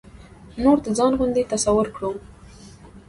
نور 0.63 0.77
د 0.85 0.87
ځان 0.97 1.11
غوندې 1.17 1.43
تصور 1.53 1.87
کړو. 1.95 2.11